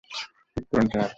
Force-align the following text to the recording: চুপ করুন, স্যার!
চুপ 0.53 0.65
করুন, 0.71 0.87
স্যার! 0.91 1.09